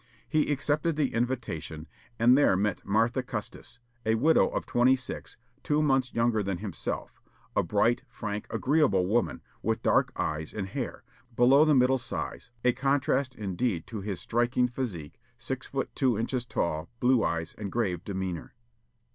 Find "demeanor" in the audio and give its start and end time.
18.03-18.55